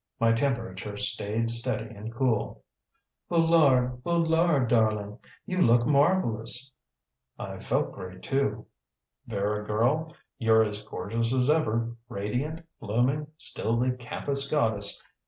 [0.19, 2.63] My temperature stayed steady and cool.
[3.29, 4.03] "Boulard!
[4.03, 5.19] Boulard, darling!
[5.45, 6.73] You look marvelous!"
[7.37, 8.65] I felt great, too.
[9.27, 10.11] "Vera, girl.
[10.39, 14.99] You're as gorgeous as ever, radiant, blooming, still the campus goddess.